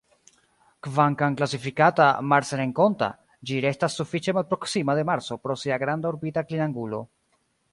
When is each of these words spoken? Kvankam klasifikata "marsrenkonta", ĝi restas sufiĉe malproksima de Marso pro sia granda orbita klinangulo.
Kvankam 0.85 1.35
klasifikata 1.41 2.07
"marsrenkonta", 2.31 3.09
ĝi 3.51 3.59
restas 3.67 3.99
sufiĉe 4.01 4.35
malproksima 4.39 4.97
de 5.01 5.05
Marso 5.11 5.39
pro 5.45 5.59
sia 5.65 5.79
granda 5.85 6.11
orbita 6.15 6.47
klinangulo. 6.49 7.05